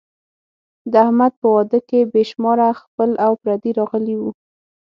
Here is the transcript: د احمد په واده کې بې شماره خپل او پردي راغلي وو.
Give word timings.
د 0.91 0.93
احمد 1.05 1.33
په 1.41 1.47
واده 1.55 1.79
کې 1.89 1.99
بې 2.13 2.23
شماره 2.31 2.67
خپل 2.81 3.09
او 3.25 3.31
پردي 3.41 3.71
راغلي 3.79 4.15
وو. 4.19 4.31